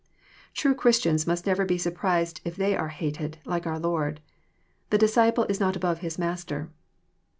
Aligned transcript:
*' 0.31 0.53
True 0.55 0.73
Christians 0.73 1.27
must 1.27 1.45
never 1.45 1.63
be 1.63 1.77
surprised 1.77 2.41
if 2.43 2.55
they 2.55 2.75
are" 2.75 2.87
hated 2.89 3.37
like 3.45 3.65
their 3.65 3.75
Lor57^'"The 3.75 4.97
disciple 4.97 5.45
is 5.47 5.59
not 5.59 5.75
above 5.75 5.99
his 5.99 6.17
Master." 6.17 6.71